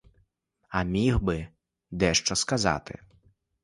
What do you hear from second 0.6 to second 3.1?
А міг би дещо сказати.